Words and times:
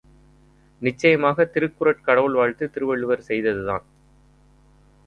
நிச்சயமாகத் 0.81 1.53
திருக்குறட் 1.53 2.01
கடவுள் 2.01 2.33
வாழ்த்து 2.33 2.69
திருவள்ளுவர் 2.69 3.25
செய்ததுதான். 3.27 3.85